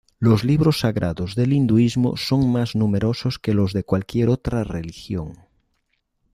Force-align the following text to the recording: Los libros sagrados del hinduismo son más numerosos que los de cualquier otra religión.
Los 0.17 0.43
libros 0.43 0.79
sagrados 0.79 1.35
del 1.35 1.53
hinduismo 1.53 2.17
son 2.17 2.51
más 2.51 2.73
numerosos 2.73 3.37
que 3.37 3.53
los 3.53 3.71
de 3.71 3.83
cualquier 3.83 4.29
otra 4.29 4.63
religión. 4.63 5.37